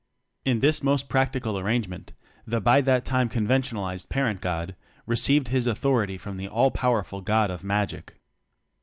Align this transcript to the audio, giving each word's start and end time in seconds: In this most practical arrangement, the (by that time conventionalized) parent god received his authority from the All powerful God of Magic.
In 0.45 0.61
this 0.61 0.81
most 0.81 1.09
practical 1.09 1.59
arrangement, 1.59 2.13
the 2.43 2.59
(by 2.59 2.81
that 2.81 3.05
time 3.05 3.29
conventionalized) 3.29 4.09
parent 4.09 4.41
god 4.41 4.75
received 5.05 5.49
his 5.49 5.67
authority 5.67 6.17
from 6.17 6.37
the 6.37 6.47
All 6.47 6.71
powerful 6.71 7.21
God 7.21 7.51
of 7.51 7.63
Magic. 7.63 8.15